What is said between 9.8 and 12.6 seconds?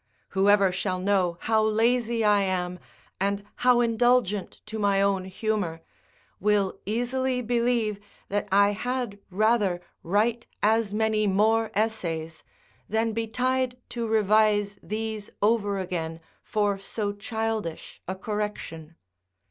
write as many more essays,